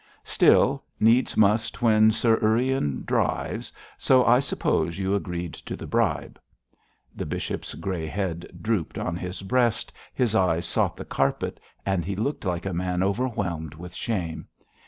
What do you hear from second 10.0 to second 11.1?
his eyes sought the